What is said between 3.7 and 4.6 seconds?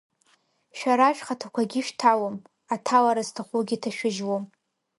ҭашәыжьлом.